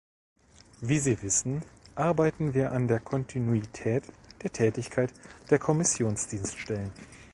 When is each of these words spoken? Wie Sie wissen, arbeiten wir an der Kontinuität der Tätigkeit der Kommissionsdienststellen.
Wie 0.79 0.97
Sie 0.97 1.21
wissen, 1.21 1.61
arbeiten 1.93 2.55
wir 2.55 2.71
an 2.71 2.87
der 2.87 2.99
Kontinuität 2.99 4.01
der 4.41 4.51
Tätigkeit 4.51 5.13
der 5.51 5.59
Kommissionsdienststellen. 5.59 6.89